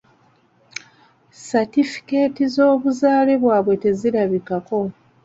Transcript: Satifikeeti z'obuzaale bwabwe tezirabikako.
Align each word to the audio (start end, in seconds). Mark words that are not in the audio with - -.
Satifikeeti 1.45 2.43
z'obuzaale 2.53 3.33
bwabwe 3.43 3.73
tezirabikako. 3.83 4.77